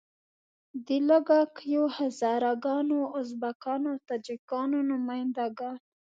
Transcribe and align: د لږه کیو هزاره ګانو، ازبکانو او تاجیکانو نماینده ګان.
د 0.85 0.87
لږه 1.09 1.39
کیو 1.57 1.83
هزاره 1.97 2.53
ګانو، 2.65 2.99
ازبکانو 3.19 3.87
او 3.93 4.01
تاجیکانو 4.09 4.77
نماینده 4.89 5.45
ګان. 5.59 5.77